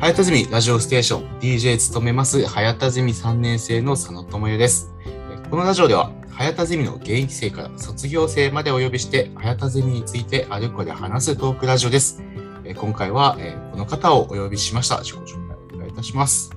[0.00, 4.94] 早田ゼミラジオステーション DJ 務めます早田ゼミ3年生の佐野智也です。
[5.50, 12.22] このラジオでは早田ゼミの現役生から卒業生までお呼びして早田ゼミについてあれこれ話すトークラジオです。
[12.74, 13.36] 今回は
[13.72, 15.04] この方をお呼びしました。
[15.04, 16.50] 自己紹介をお願いいたします。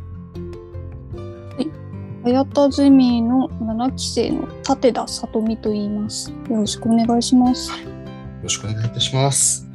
[2.23, 6.31] 早田ゼミの7期生の立田さとみと言います。
[6.31, 7.71] よろしくお願いします。
[7.71, 7.89] はい、よ
[8.44, 9.67] ろしくお願いいたします。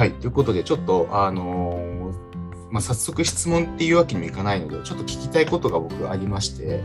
[0.00, 1.79] はい、ということで、ちょっと、あのー、
[2.70, 6.82] まあ、早速質問っていうわけにもいかないので、ちょっと聞きたいことが僕ありまして、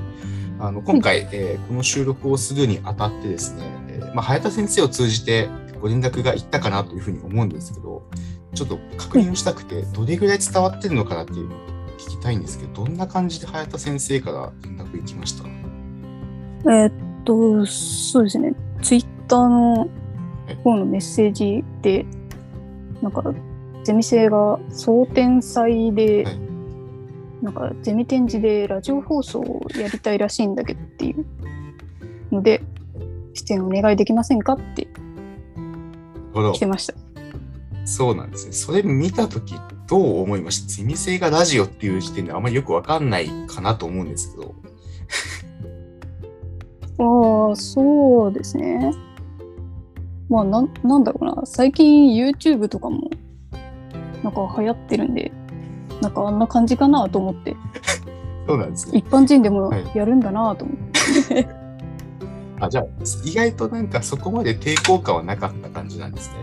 [0.59, 5.49] あの今回、えー、この収録をするにあたってですね、えー、まあ、早田先生を通じて
[5.81, 8.03] ご連絡がいったかなというふうに思うんですけど、
[8.53, 11.59] ちょっと確認をしたくて、どれぐらい伝わってるのかなっていうのを
[11.97, 15.47] 聞きたいんですけど、どんな感じで早田先生から連絡いきました？
[16.71, 16.91] えー、っ
[17.25, 19.89] と、そうですね、ツイッターの
[20.63, 22.05] 方のメッセージで、
[23.01, 23.21] なんか、
[23.85, 26.39] ゼミ生が総天祭で、はい、
[27.43, 31.23] なんかゼミ展示でラジオ放送をやりたいらしいんだけどっていう
[32.31, 32.63] ので、
[33.35, 34.87] 出演お願いできませんかって
[36.53, 36.95] 来てました。
[37.85, 38.53] そうなんですね。
[38.53, 39.53] それ見たとき
[39.85, 40.73] どう思いました？
[40.73, 44.55] ゼミ生がラジオっていう時点であまりよくわかんないかなと思うんですけど。
[46.97, 48.91] ああ、そうですね。
[50.27, 51.45] まあな、なんだろうな。
[51.45, 53.11] 最近 YouTube とかも
[54.25, 55.31] なんか流行ってるんで、
[56.01, 57.55] なんかあんな感じかなと思って。
[58.47, 58.97] そうなんですね。
[58.97, 60.77] 一般人でもやるんだなと思っ
[61.27, 61.33] て。
[61.35, 61.47] はい、
[62.61, 62.85] あ、じゃあ
[63.23, 66.37] 意外となんかそこまで抵抗感はなかった感じなんですね。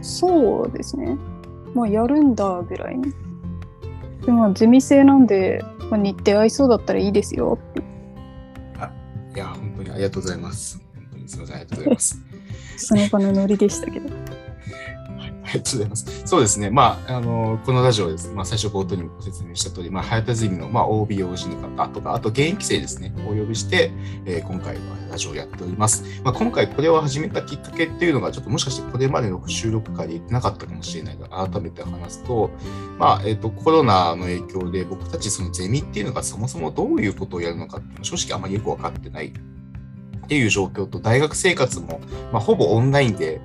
[0.00, 1.18] そうですね。
[1.74, 3.12] まあやるんだぐらいに。
[4.24, 7.82] でもゼミ生なんで、まあ、日程合いそうだったらいいですよって。
[8.78, 8.90] あ、
[9.34, 10.82] いや、本当にありがとうございます。
[10.94, 12.18] 本当にすみません、ありがとうございます。
[12.76, 14.19] その場のノリでしたけど。
[15.50, 16.22] ありがとうございます。
[16.26, 16.70] そうですね。
[16.70, 18.32] まあ、あの、このラジオです。
[18.32, 23.90] まあ、最初冒頭にもご説明した通り、まあ、早田ゼミの、まあ、OB、OG の方とか、あと現役生ですね、お呼びして、
[24.24, 26.04] えー、今回はラジオをやっております。
[26.22, 32.50] まあ、今回これを始めたきっかけっていうのが、ちょっともしかしてこれまでの収録会で言ってなかったかもしれないが、改めて話すと、
[32.98, 39.32] まあ、えっ、ー、と、コロナの影響で僕たちそのゼミっていうのがそもそもどういうことをやるのかっていうの正直あまりよく分かってないっ
[40.28, 42.00] ていう状況と、大学生活も、
[42.32, 43.40] まあ、ほぼオンラインで、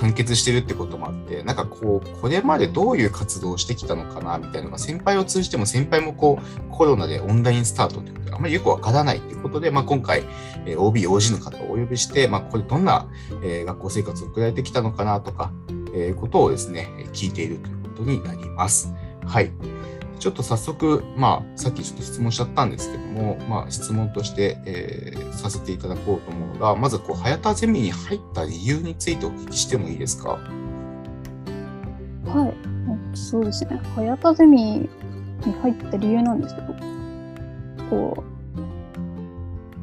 [0.00, 10.24] 完結してるってこともあって、なんかこう、これまでどういう活動をしてきたのかな、みたいなのが、先輩を通じても先輩もこう、コロナでオンラインスタートってことで、あんまりよくわからないっていうことで、まあ今回、
[10.76, 13.08] OB、OG の方をお呼びして、まあこれどんな、
[13.42, 15.52] 学校生活を送られてきたのかなとか、
[15.94, 18.92] えー、ことをですね、聞いているということになります。
[19.26, 19.50] はい。
[20.20, 30.38] ちょっと早速、まあ、さっきちょっと質問しちゃったんですけども、まあ、質問として、えー、させていただこうと思うのが、まず、こう、早田ゼミに入った理由についてお聞きしてもいいですか？
[32.26, 33.80] はい、そうですね。
[33.96, 34.88] 早田ゼミに
[35.62, 36.74] 入った理由なんですけど、
[37.88, 38.22] こ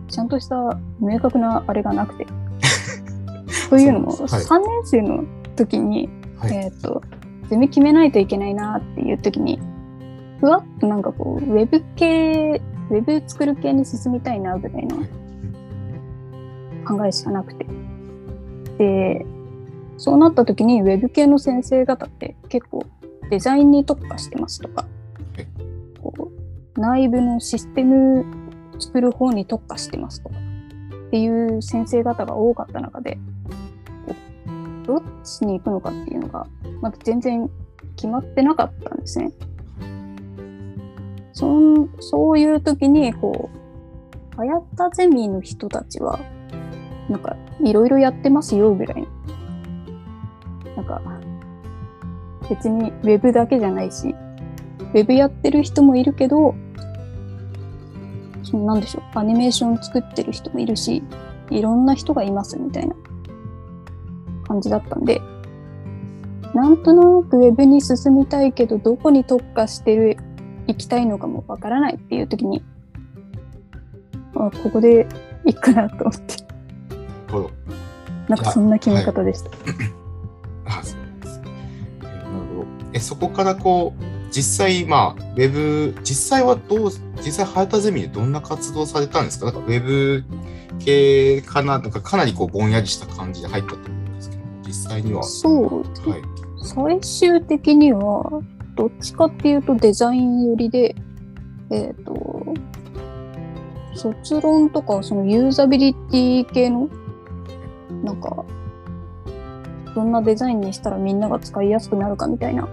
[0.08, 2.28] う、ちゃんとした明確なあれがなくて。
[3.72, 5.24] というのも、はい、3年生の
[5.56, 7.02] 時に、はい、えっ、ー、と、
[7.50, 9.60] ゼミ決めないといけないなっていう時に、
[10.40, 14.98] ふわっとなんかこう、ウェブ系、ウェブ作る系に進みたいなぐらいの
[16.86, 17.66] 考えしかなくて。
[18.78, 19.26] で、
[19.98, 22.84] そうなった時にウェブ系の先生方って結構
[23.30, 24.86] デザインに特化してますとか、
[26.02, 26.32] こ
[26.76, 28.24] う内部のシステム
[28.80, 30.36] 作る方に特化してますとか
[31.08, 33.18] っていう先生方が多かった中で、
[34.86, 36.46] どっちに行くのかっていうのが
[36.82, 37.50] まだ全然
[37.96, 39.32] 決まってなかったんですね。
[41.38, 46.20] そんそういう時に、こう、早田ゼミの人たちは、
[47.10, 49.08] なんか、いろいろやってますよ、ぐらい。
[50.76, 51.00] なんか、
[52.50, 54.16] 別にウェブだけじゃないし、
[54.80, 56.56] ウェブやってる人もいるけど、
[58.42, 61.04] そのなんでしょう、アニメーション作ってる人もいるし、
[61.52, 62.96] いろんな人がいますみたいな
[64.48, 65.22] 感じだったんで、
[66.56, 70.18] なんとなくウェブに進みたいけど、どこに特化してる
[70.68, 72.64] 行きたいのかもわからないっていう時に
[74.36, 75.08] あここで
[75.46, 76.48] 行くかなと思って。
[78.28, 79.50] なんかそんな決め方でした。
[79.50, 79.60] はい、
[80.66, 81.40] あそうです。
[82.04, 82.66] なるほど。
[82.94, 86.92] えそこからこう実際まあウェブ実際はどう
[87.24, 89.46] 実際早田ゼミでどんな活動されたんですか？
[89.46, 90.26] なんかウェブ
[90.80, 91.80] 系かな？
[91.80, 95.24] なんかかなりこうぼんやりした感じで入ったと思うんですけど実際には。
[95.24, 96.22] そう、はい、
[96.62, 98.42] 最終的には
[98.78, 100.96] どっちかっていうとデザイン寄りで、
[101.72, 102.54] えっ、ー、と、
[103.96, 106.88] 卒論とかそのユーザビリティ系の、
[108.04, 108.46] なんか、
[109.96, 112.70] どんなデザインにしたらみんなが使いやすくなるかみたいな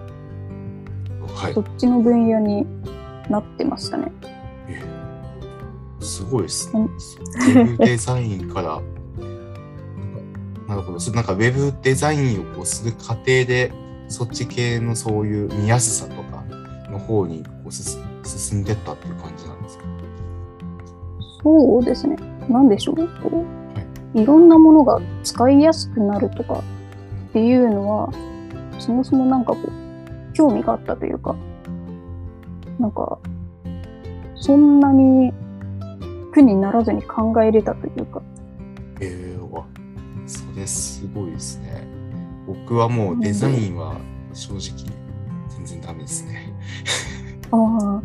[1.35, 1.63] はいそ。
[1.63, 2.67] っちの分野に
[3.31, 4.13] なってましたね。
[4.69, 4.83] え
[6.01, 6.87] すごいですねうん。
[6.87, 8.85] ウェブデザインから、なんか
[10.69, 11.13] なるほど。
[11.13, 13.73] なんかウェブデザインをする過程で、
[14.09, 16.45] そっち系のそういう見やすさとか
[16.91, 19.85] の方にこう進進んでったっていう感じなんですか？
[21.43, 22.17] そうですね。
[22.49, 22.97] なんでしょう。
[22.97, 23.45] こ
[24.15, 26.63] ういろんなものが使いやすくなるとか
[27.31, 28.13] っていうのは、
[28.79, 31.35] そもそもなんかこう、興味があったというか、
[32.79, 33.19] なんか、
[34.37, 35.33] そんなに
[36.33, 38.23] 苦にならずに考えれたというか、
[39.01, 39.65] えー、わ、
[40.27, 41.85] それすごいですね。
[42.47, 43.97] 僕はもうデザインは
[44.33, 44.61] 正直
[45.49, 46.53] 全然ダメですね。
[47.51, 48.03] ああ。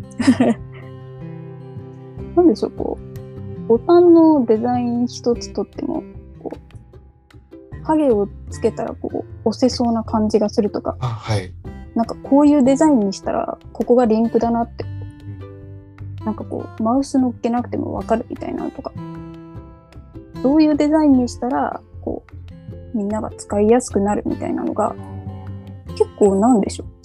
[2.36, 6.02] なんでしょう、こう、ボタンのデザイン一つとっても、
[6.42, 11.52] こう、影をつけたらこう、押せそうな感じがするとか、あ、はい。
[11.94, 14.84] なんかこういうデザインにしたら、ここがリンクだなって、
[16.24, 18.92] なんかこう、マウス乗っけなくてもわかるみたいなのとか、
[20.42, 22.32] どういうデザインにしたら、こう、
[22.94, 24.94] みんなが使いやすくなるみたいなのが、
[25.90, 27.00] 結構なんでしょう。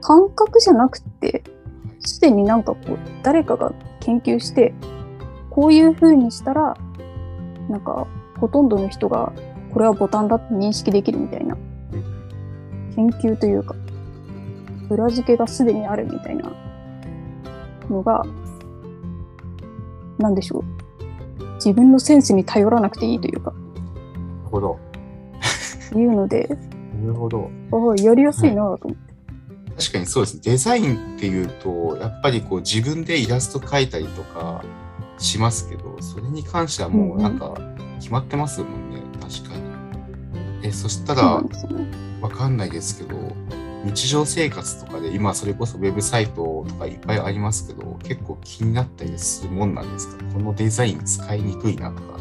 [0.00, 1.44] 感覚じゃなくて、
[2.00, 4.74] すでになんかこう、誰かが研究して、
[5.50, 6.76] こういう風にしたら、
[7.68, 8.06] なんか、
[8.38, 9.32] ほとんどの人が、
[9.72, 11.56] これはボタンだって認識できるみたいな、
[12.94, 13.74] 研究というか、
[14.90, 16.52] 裏付けがすでにあるみたいな
[17.88, 18.24] のが、
[20.18, 20.64] なんでしょう。
[21.56, 23.54] 自分のセンスに頼らなくていいというか、
[24.54, 24.78] ほど。
[25.96, 26.48] いうので、
[27.00, 27.50] なるほど。
[27.72, 29.14] ああ、やりやすいなと思って。
[29.76, 30.40] 確かにそうですね。
[30.44, 34.64] デザインっていうと、やっぱりこう自分でイラスト描いたりとか
[35.18, 37.54] しますけど、それに関してはもうなんか
[37.98, 39.00] 決まってますもんね。
[39.20, 39.62] 確かに。
[40.62, 41.48] え、そしたらね。
[42.20, 43.16] わかんないですけど、
[43.84, 50.24] 日常生活とかで今それこそウェブサイトとかいっぱいありますけど、結構気になったりするもんなんですか？
[50.32, 52.18] このデザイン使いにくいなとか。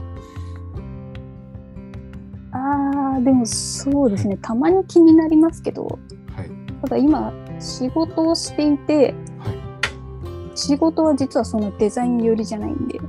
[3.13, 4.37] ああ、でもそうですね。
[4.41, 5.99] たまに気になりますけど、
[6.35, 6.49] はい。
[6.81, 10.57] ただ今、仕事をしていて、はい。
[10.57, 12.99] 仕事は実はそのデザイン寄りじゃないんで、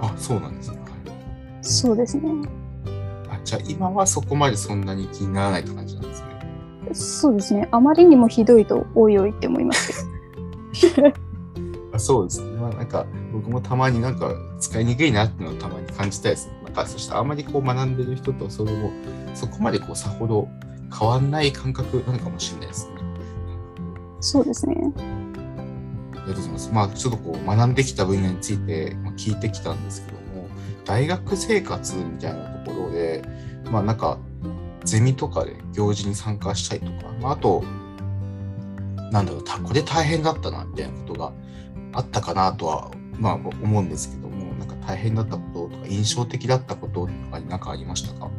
[0.00, 0.78] あ、そうなんですね。
[0.78, 0.88] はい。
[1.62, 2.30] そうですね。
[3.28, 6.28] あ、じゃあ今はそこまでそんなに気にならないって感じなんですね。
[6.92, 7.68] そうですね。
[7.70, 10.06] あまりにもひどいと、おいおいって思います
[10.72, 11.12] けど。
[11.92, 12.50] あそうですね。
[12.56, 16.53] まあなんか僕もたまになんか使いにくいなっていうのをたまに感じたいですね。
[16.74, 18.90] かそしてあんまりこう学んでる人とそれも
[19.34, 20.48] そこまでこうさほど
[20.96, 22.94] 変わんない感覚なのかもしれないですね。
[24.20, 24.74] そうですね。
[24.76, 26.70] ありがとうございます。
[26.72, 30.48] まあちょっとこう学んできた分野についてまあ聞いてきたんですけども、
[30.84, 33.22] 大学生活みたいなところで、
[33.70, 34.18] まあなんか
[34.84, 37.62] ゼミとかで行事に参加したりとか、まああと、
[39.10, 41.32] なんだろう、たこれ大変だったなみたいなことが
[41.92, 48.30] あったかなとは、まあ思うんですけども、なんか大変だったこととか印象的だったこととかになんかありましたか？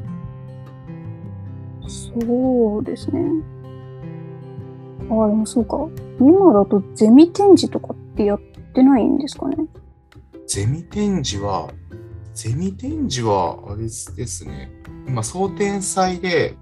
[1.88, 3.22] そうですね。
[5.10, 5.78] ああ、でもそうか。
[6.20, 8.42] 今だとゼミ展示とかってやっ
[8.74, 9.58] てないんですかね？
[10.48, 11.70] ゼミ展示は、
[12.34, 14.72] ゼミ展示は、あれですね、
[15.08, 16.56] 今、総展祭で、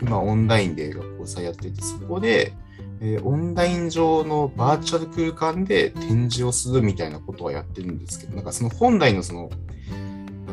[0.00, 2.54] 今、オンラインで学校祭やってて、そこで、
[3.00, 10.52] えーオンライン上のバーチャル空間で展示をするみたいなことはやってるんですけど、なんかその本来のその、なんだ、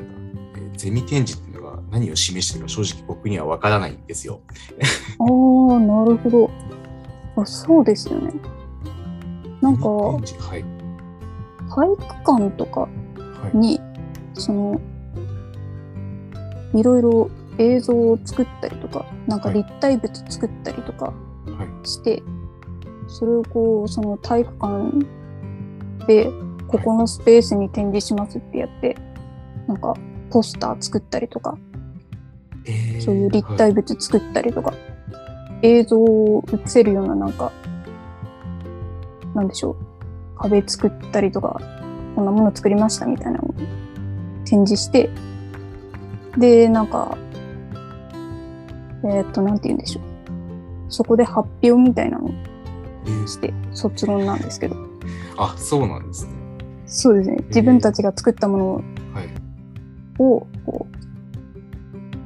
[0.57, 4.41] えーゼミ展示っていうのが何を示してるか正直僕にはわからないんですよ。
[5.19, 6.49] ああ、なるほど。
[7.35, 8.33] あ、そうですよね。
[9.61, 10.23] なんか、はい。
[11.69, 12.89] 体育館とかは
[13.53, 13.57] い。
[13.57, 13.79] に、
[14.33, 14.81] その、
[16.73, 21.15] いろいろ映像を作ったりとか、なんかはい立体物作ったりとかはい。
[21.83, 22.23] して、
[23.07, 25.05] それをこう、その体育館
[26.07, 26.29] で、
[26.67, 28.95] ここのスペースに展示しますってやって、
[29.67, 29.93] なんか
[30.29, 31.57] ポスター作ったりとか、
[32.65, 34.73] えーそういう立はい体物作ったりとか、
[35.61, 37.51] 映像を映せるようななんか、
[39.35, 39.75] なんでしょう、
[40.37, 41.59] 壁作ったりとか、
[42.15, 43.53] こんなもの作りましたみたいなのを
[44.45, 45.09] 展示して、
[46.37, 47.17] で、なんか、
[49.03, 50.10] えーっと、なんて言うんでしょう。
[50.91, 52.29] そこで発表みたいなのを
[53.05, 54.75] えーして、卒論なんですけど、
[55.37, 56.33] あ、そうなんですね。
[56.85, 57.37] そうですね。
[57.47, 58.83] 自分たちが作ったものはい。
[60.19, 60.87] を、こ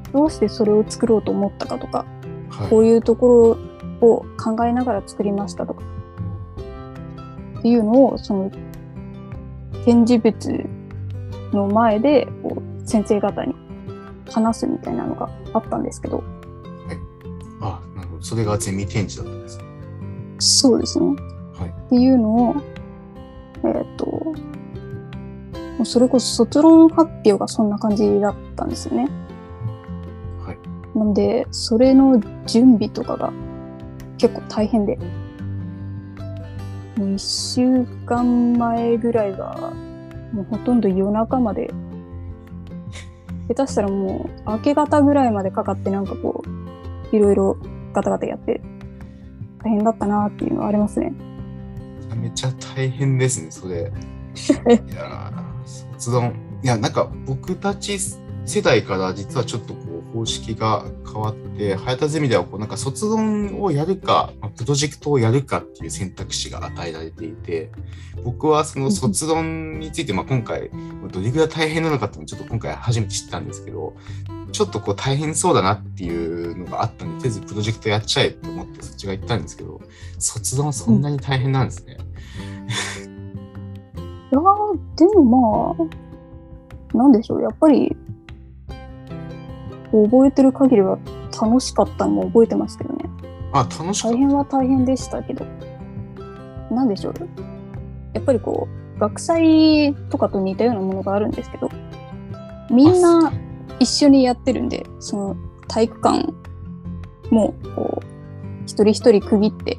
[0.10, 2.05] う、どうしてそれを作ろうと思ったかとか、
[2.50, 2.69] はい。
[2.69, 3.57] こういうとこ
[4.01, 5.84] ろを考えながら作りましたとか
[7.60, 8.51] っていうのをその
[9.86, 10.69] 展示物
[11.53, 13.55] の前でこう先生方に
[14.29, 16.24] 話すみたいなのがあったんですけど。
[18.25, 19.63] それがゼミ展示だったんですね。
[20.39, 21.05] そうですね。
[21.53, 22.55] はいっていうのを、
[23.65, 24.36] えっ、と、も
[25.82, 29.08] うそれこそ卒論発表がそんな感じだったんですよね。
[30.44, 30.98] はい。
[30.98, 33.32] なんで、それの準備とかが
[34.17, 34.98] 結構大変で。
[36.98, 39.72] もう一週間前ぐらいが、
[40.34, 41.72] もうほとんど夜中まで、
[43.50, 46.44] 下手したらもう明け方ぐらいまでかかってなんかこ
[47.13, 47.58] う、いろいろ
[47.95, 48.61] ガタガタやって、
[49.63, 51.13] 大変だったなっていうのはありますね。
[52.09, 53.91] めちゃめちゃ大変ですね、それ。
[54.35, 56.33] いやー、卒論。
[56.61, 57.97] いや、なんか僕たち
[58.45, 67.69] 世代から実はちょっとこう方式が変わって、早田ゼミではこうなんか卒論をやるか、まあプロジェクトをやるかっていう選択肢が与えられていて、
[68.24, 70.72] 僕はその卒論について、まあ、今回、
[71.12, 73.93] どれぐらい大変なのかっていうのをちょっと今回初めて知ったんですけど、
[74.53, 79.81] ちょっとこう大変そうだなっていうのがあったんで、とりあえずプロジェクトやっちゃえと思ってそっちが行ったんですけど、
[80.17, 81.98] 卒論そんなに大変なんですね。
[84.31, 85.86] いやーでもま
[86.93, 87.95] あ、なんでしょう、やっぱり、
[90.03, 90.99] 覚えてる限りは
[91.41, 93.09] 楽しかったのも覚えてますけどね。
[93.53, 94.09] あ、楽しか。
[94.09, 95.45] 大変は大変でしたけど、
[96.71, 97.13] なんでしょう？
[98.13, 101.69] やっぱりこう、学祭とかと似たようなものがあるんですけど、
[102.69, 103.31] みんな
[103.79, 105.35] 一緒にやってるんで、その
[105.67, 106.33] 体育館
[107.29, 108.05] もこう、
[108.65, 109.77] 一人一人区切って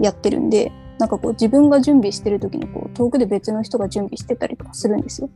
[0.00, 5.30] やってるんで、なんかこう自分が準備してる時にこう遠くで別の人が準備してたりとかするんですよ。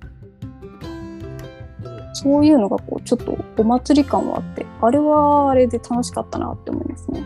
[2.17, 7.23] そういうのがこうちょっとお祭り感はあって、あれはあれで楽しかったなって思いますね。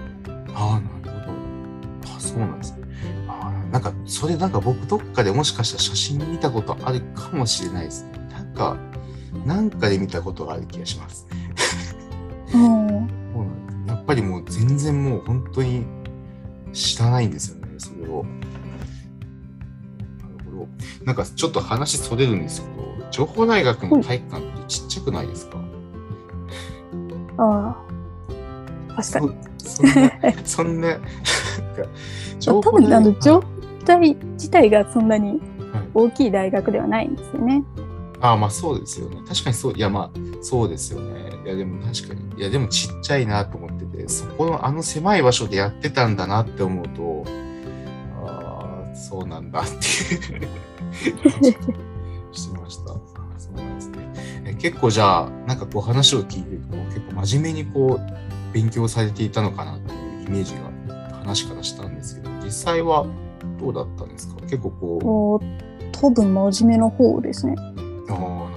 [0.52, 1.26] ああ、なるほ
[2.08, 2.16] ど。
[2.16, 2.88] あそうなんですね。
[3.28, 8.18] あーなんか、それなんか僕どっかでもしかしたら写真見たことあるかもしれないですね。
[8.32, 8.76] なんか、
[9.46, 11.28] なんかで見たことがある気がします。
[12.52, 12.58] うん。
[12.58, 12.88] そうな
[13.44, 15.86] んですやっぱりもう全然もう本当に
[16.72, 18.24] 知らないんですよね、それを。
[18.24, 18.30] な
[20.36, 20.68] るほど。
[21.04, 25.58] なんかちょっと話それるんですけど、情報大学の体育館ってちっちゃくないですか、
[27.38, 29.02] ああ。
[29.02, 29.36] 確かに。
[29.58, 30.12] そそんな、
[30.44, 30.96] そんな、
[32.62, 33.42] 多分あのはい状
[33.84, 35.40] 態自体がそんなにはい
[35.92, 37.64] 大きい大学ではないんですよね。
[38.20, 39.16] ああ、まあそうですよね。
[39.26, 41.32] 確かにそう、いやまあそうですよね。
[41.44, 47.24] いやでも確かに、いやでもちっちゃいなと思ってて、そこのあの狭い場所でやってたんだなって思うと、
[48.24, 50.48] ああ、そうなんだっていう
[54.60, 63.06] 結構じゃあ、なんかこう話を聞いてると、結構真面目にこう勉強されていたのかなっていうイメージが話からしたんですけど、実際は
[63.58, 64.40] どうだったんですか？
[64.42, 65.44] 結構こう、
[65.92, 67.54] 多分真面目な方ですね。
[67.58, 67.78] ああ、なる
[68.16, 68.50] ほど。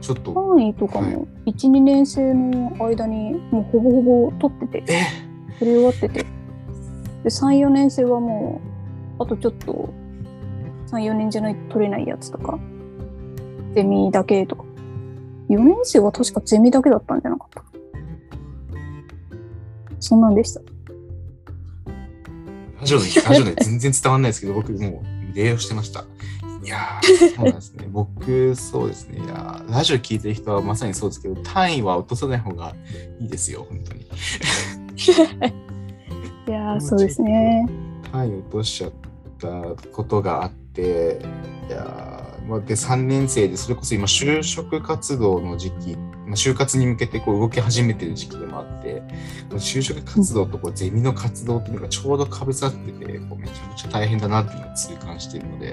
[0.00, 5.02] ちょっと、単位とかも1、2年生の間にもうほぼほぼ取ってて、え？
[5.58, 6.24] 取り終わってて。
[6.24, 6.28] で、
[7.24, 8.60] 3、4年生はも
[9.18, 9.92] う、あとちょっと、
[10.88, 12.58] 3、4年じゃないと取れないやつとか、
[13.74, 14.64] ゼミだけとか。
[15.48, 17.62] 4年生は確かゼミだけだったんじゃなかった？
[20.00, 20.60] そんなんでした？
[22.80, 26.04] ラジオで、ラジオで全然伝わんないですけど、僕もう礼をしてました。
[26.64, 27.88] いやー、 そうなんですね。
[27.90, 29.18] 僕、そうですね。
[29.18, 32.74] いやーラジオ聞いてる人はまさにそうですけど、単位は落とさない方が
[33.20, 34.00] いいですよ、本当に。
[36.48, 37.68] いやー、そうですね。
[38.12, 38.92] 単位落としちゃっ
[39.38, 39.48] た
[39.92, 41.20] ことがあって、
[41.68, 42.11] いや
[42.66, 45.96] で、3年生で、それこそ今、就職活動の時期、
[46.26, 49.02] まあ、就活に向けてこう動き始めてる時期でもあって、
[49.50, 55.70] 就職活動とこうゼミの活動っていうのがちょうどかぶさってて、こうめちゃくちゃ大変だなっていうのを痛感しているので、い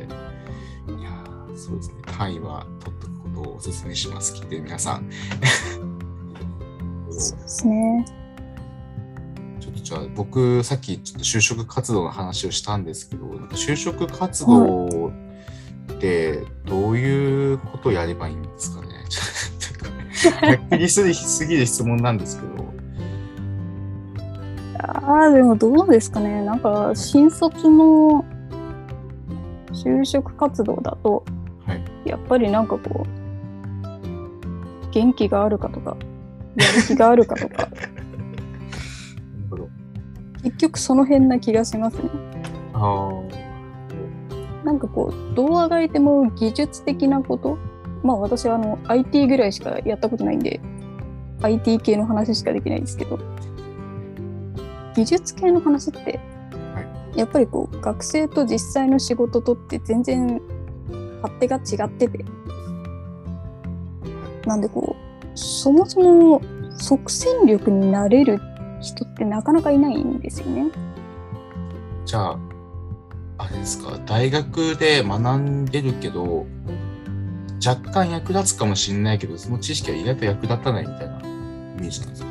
[1.03, 5.09] やーそうですね、単位は取っとくことをお勧めします、聞いてる皆さん。
[7.11, 8.05] そうですね。
[9.59, 15.11] ちょっとじゃあ僕さっきちょっと就職活動の話をしたんですけど就職活動
[15.93, 18.89] ってどういうことをやればいいんですかね。
[19.09, 22.69] ちょっとはっきりすすぎる質問なんですけど。
[24.79, 26.43] ああ、でもどうですかね。
[26.43, 28.25] なんか、新卒の
[29.71, 31.23] 就職活動だと、
[31.65, 31.83] はい。
[32.05, 35.97] やっぱりなんかこう、元気があるかとか、
[36.55, 37.67] やる気があるかとか、
[40.43, 42.09] 結局その辺な気がしますね。
[42.73, 43.28] あー
[44.63, 47.57] なんかこう、どうあがいても技術的なこと、
[48.03, 50.59] まあ私はあの IT ぐらいしかやったことないんで、
[51.41, 53.19] IT 系の話しかできないですけど、
[54.95, 56.19] 技術系の話って、
[57.15, 60.41] やっぱりこう、学生と実際の仕事とって全然
[61.21, 62.25] 勝手が違ってて、
[64.45, 66.41] なんでこう、そもそも
[66.77, 68.39] 即戦力になれる
[68.81, 70.67] 人ってなかなかいないんですよね。
[72.05, 72.39] じゃあ、
[73.41, 76.45] あれですか、大学で学んでるけど、
[77.65, 82.29] 若干役立つかもしれないけど、その知識は意外と役立たないみたいなイメージなんですか？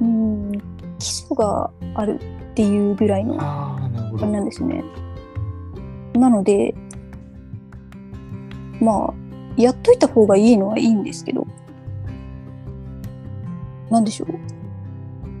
[0.00, 0.52] うん、
[0.98, 3.88] 基礎があるっていうぐらいのああ、
[4.26, 4.82] なんですよね。
[6.14, 6.74] なので、
[8.80, 9.14] まあ、
[9.56, 11.46] やっといた方がいいのはいいんですけど、
[13.90, 14.28] なんでしょう？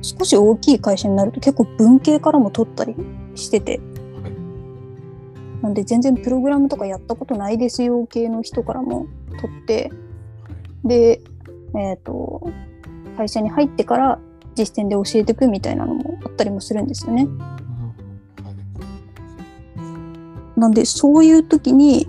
[0.02, 2.94] 少し大きい会社になると結構文系からも取ったり
[3.36, 3.93] してて、はい
[5.64, 9.06] なんで全然プログラムとかやったことないですよ系の人からも
[9.40, 9.90] 取って、
[10.84, 11.22] で、
[11.74, 12.46] えっ、と、
[13.16, 14.18] 会社に入ってから
[14.54, 17.26] 実践で教えていくみたいなのもあったりもするんですよね。
[20.54, 22.06] なんでそういう時に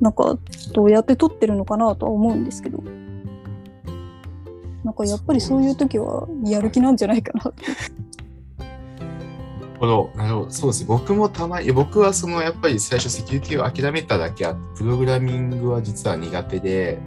[0.00, 0.36] なんか
[0.74, 2.82] どうやって撮ってるのかなとは思うんですけど
[4.84, 7.54] なんかやっぱりそういう時はやる気なんじゃないかなと。
[9.82, 10.50] ほど、なるほど。
[10.50, 10.84] そうです。
[10.84, 17.00] 僕もたまに、僕はそのやっぱり最初セキュリティを諦めただけあって、プログラミングは実は苦手で、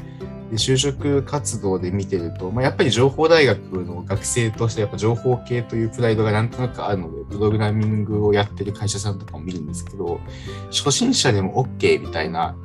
[0.51, 10.19] で就職活動で見てると、まあ、やっぱり情報大学の学生としてやっぱ情報系というプライドがなんとなくあるので、プログラミングをやってる会社さんとかも見るんですけど、
[10.69, 12.57] 初心者でも OK みたいな、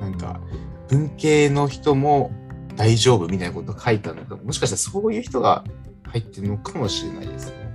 [0.00, 0.40] なんか
[0.88, 2.30] 文系の人も
[2.76, 5.64] 大丈夫みたいなこと書いたのが、もしかしたらそういう人が
[6.04, 7.65] 入ってるのかもしれないですね。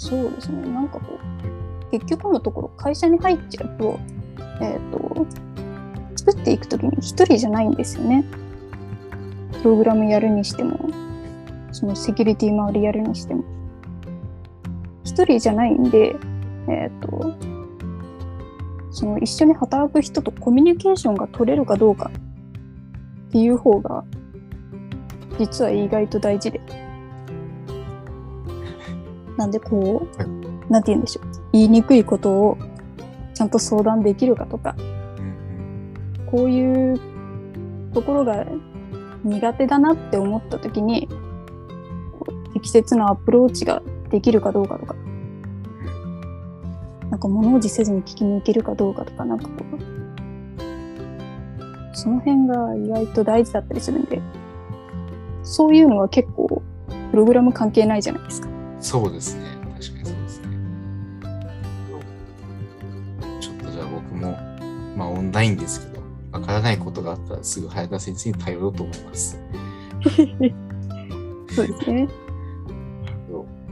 [0.00, 4.00] そうですねなんかこう結局のところ会社に入っちゃうと,、
[4.62, 5.26] えー、と
[6.16, 8.24] 作っていく時に一人じゃないんですよね。
[9.62, 10.88] プログラムやるにしても
[11.70, 13.44] そのセキュリティ周りやるにしても
[15.04, 16.16] 一人じゃないんで、
[16.66, 17.34] えっ、と
[18.90, 22.10] その一緒に働く人とコミュニケーションが取れるかどうか
[23.28, 24.02] っていう方が
[25.38, 26.89] 実は意外と大事で。
[29.40, 31.24] なんでこはう、なんて言うんでしょう。
[31.52, 32.58] 言いにくいことを
[33.32, 35.00] ちゃんと相談できるかとか、うん
[36.30, 37.00] こういう
[37.92, 38.46] ところが
[39.24, 41.08] 苦手だなって思った時に、
[42.52, 44.94] 適切なアプローチができるかどうかとか、
[47.10, 49.78] なんか物おじせずに聞きに行けるかどうかとか、なんかこう、
[51.96, 54.20] その辺が意外と大事だったりするんで、
[55.42, 56.62] そういうのは結構、
[57.10, 58.49] プログラム関係ないじゃないですか。
[58.80, 59.44] そうですね。
[59.78, 60.48] 確かにそうですね。
[63.40, 64.38] ちょっとじゃあ僕も、
[64.96, 69.38] まあオンラインですけど、わからないことがあったらすぐ早田先生に頼ろうと思います。
[71.54, 72.08] そうですね。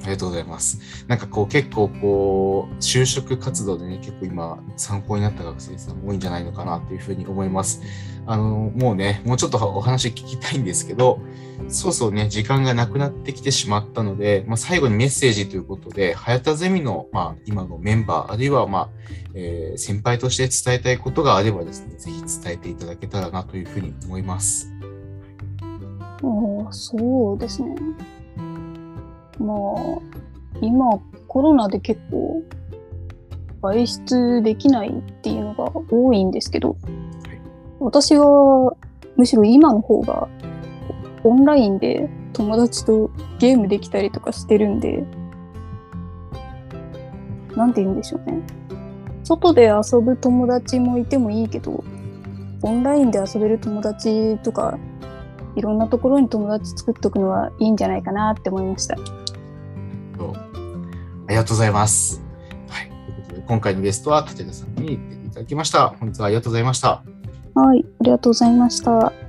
[0.08, 1.04] ありがとうございます。
[1.06, 7.82] なんかこう結構こう就職活動でね結構今参考になった学生さん多いんじゃないのかなというふうに思います。
[8.26, 11.18] あのもうねもうちょっとお話聞きたいんですけど
[11.68, 18.88] そうそうね時間がなくなってきてしまったので、まあ、最後にメッセージということで早田ゼミの、まあ、今のメンバーあるいは、まあ
[19.34, 24.70] えー先輩として伝えたいことがあればですねぜひ伝えていただけたらなというふうに思います。
[26.22, 27.76] おそうですね。
[29.38, 29.56] まあ、
[30.60, 32.42] 今コロナで結構
[33.62, 36.76] 外出できないっていうのが多いんですけど、
[37.80, 38.76] 私は
[39.16, 40.28] むしろ今の方が
[41.24, 45.04] オンラインで友達とゲームできたりとかしてるんで、
[47.56, 48.40] なんて言うんでしょうね。
[49.24, 51.84] 外で遊ぶ友達もいてもいいけど、
[52.62, 54.78] オンラインで遊べる友達とか
[55.56, 58.96] いろんなところに友達作っておくのはいいんじゃないかなって思いました。
[61.28, 62.22] ありがとうございます。
[62.68, 62.88] はい。
[62.88, 65.90] ということで、今回のゲストは立田さんに出ていただきました。
[65.90, 67.02] 本日はありがとうございました。
[67.54, 69.27] はい、ありがとうございました。